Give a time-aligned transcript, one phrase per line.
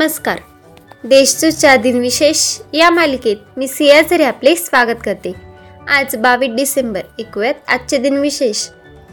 [0.00, 0.38] नमस्कार.
[1.04, 5.32] देशचूच्या दिनविशेष या मालिकेत मी सियाझरे आपले स्वागत करते.
[5.88, 8.68] आज बावीस डिसेंबर ऐकूयात आजचे दिनविशेष.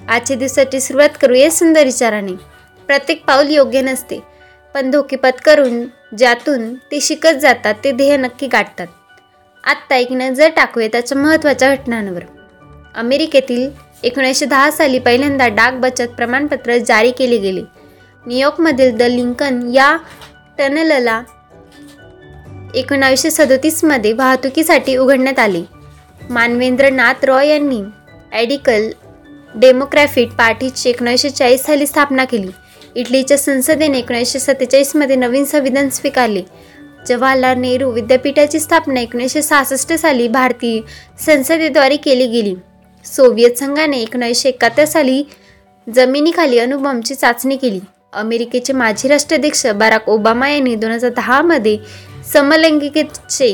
[0.09, 2.31] आजच्या दिवसाची सुरुवात करूया सुंदर विचाराने.
[2.87, 4.19] प्रत्येक पाऊल योग्य नसते
[4.73, 5.85] पण धोके पत्करून
[6.17, 8.87] ज्यातून ते शिकत जातात ते ध्येय नक्की गाठतात.
[9.63, 12.21] आत्ता एक नजर टाकूया त्याच्या महत्त्वाच्या घटनांवर.
[12.95, 13.69] अमेरिकेतील
[14.03, 17.61] एकोणीसशे दहा साली पहिल्यांदा डाक बचत प्रमाणपत्र जारी केले गेले.
[18.27, 19.97] न्यूयॉर्कमधील द लिंकन या
[20.57, 21.21] टनलला
[22.75, 25.61] एकोणावीसशे सदोतीसमध्ये वाहतुकीसाठी उघडण्यात आले.
[26.29, 27.81] मानवेंद्र नाथ रॉय यांनी
[28.31, 28.89] ॲडिकल
[29.55, 32.49] डेमोक्रॅफिट पार्टीची एकोणीसशे चाळीस साली स्थापना केली.
[32.95, 36.41] इटलीच्या संसदेने एकोणीसशे सत्तेचाळीसमध्ये नवीन संविधान स्वीकारले.
[37.07, 40.79] जवाहरलाल नेहरू विद्यापीठाची स्थापना एकोणीसशे सहासष्ट साली भारतीय
[41.25, 42.55] संसदेद्वारे केली गेली.
[43.05, 45.23] सोव्हिएत संघाने एकोणीसशे एकाहत्तर साली
[45.87, 47.79] जमिनीखाली अणुबॉम्बची चाचणी केली.
[48.13, 51.77] अमेरिकेचे माजी राष्ट्राध्यक्ष बराक ओबामा यांनी दोन हजार दहामध्ये
[52.33, 53.53] समलैंगिकतेचे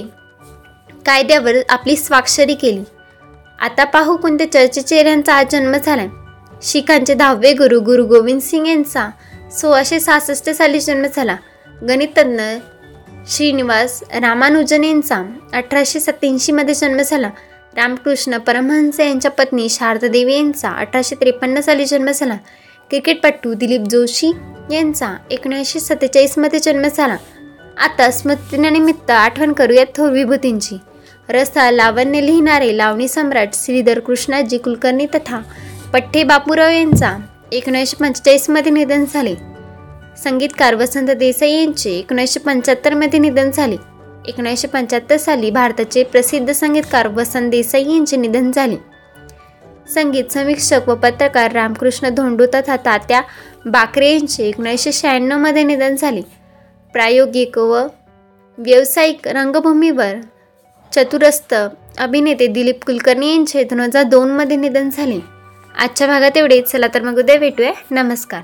[1.06, 2.84] कायद्यावर आपली स्वाक्षरी केली.
[3.62, 6.06] आता पाहू कोणत्या चर्चेच्या चेहऱ्यांचा आज जन्म झाला
[6.64, 9.10] शिखांचे दहावे गुरु गुरु गोविंद सिंग यांचा
[9.60, 11.36] सोळाशे सहासष्ट साली जन्म झाला.
[11.82, 12.42] गणितज्ञ
[13.30, 15.22] श्रीनिवास रामानुजन यांचा
[15.54, 17.30] अठराशे सत्याऐंशीमध्ये जन्म झाला.
[17.76, 22.38] रामकृष्ण परमहंस यांच्या पत्नी शारदादेवी यांचा अठराशे त्रेपन्न साली जन्म झाला.
[22.94, 24.32] क्रिकेटपटू दिलीप जोशी
[24.72, 27.16] यांचा एकोणीसशे सत्तेचाळीसमध्ये जन्म झाला.
[27.78, 30.78] आता स्मृतिनिमित्त आठवण करूयात थोर विभूतींची.
[31.30, 35.42] रसा लावण्य लिहिणारे लावणी सम्राट श्रीधर कृष्णाजी कुलकर्णी तथा
[35.94, 37.18] पठ्ठे बापूराव यांचा
[37.52, 39.36] एकोणीसशे पंचेचाळीसमध्ये निधन झाले.
[40.24, 43.78] संगीतकार वसंत देसाई यांचे एकोणीसशे पंच्याहत्तरमध्ये निधन झाले.
[44.28, 48.93] एकोणीसशे पंच्याहत्तर साली भारताचे प्रसिद्ध संगीतकार वसंत देसाई यांचे निधन झाले.
[49.90, 53.22] संगीत समीक्षक व पत्रकार रामकृष्ण धोंडू तथा तात्या
[53.66, 56.22] बाकरे यांचे एकोणीसशे शहाण्णवमध्ये निधन झाले.
[56.94, 57.88] प्रायोगिक व
[58.58, 60.14] व्यावसायिक रंगभूमीवर
[60.96, 61.56] चतुरस्थ
[61.98, 65.20] अभिनेते दिलीप कुलकर्णी यांचे दोन हजार दोनमध्ये निधन झाले.
[65.80, 66.72] आजच्या भागात एवढेच.
[66.72, 67.72] चला तर मग उद्या भेटूया.
[67.92, 68.42] नमस्कार.